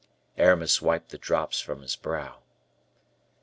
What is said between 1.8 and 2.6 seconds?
his brow.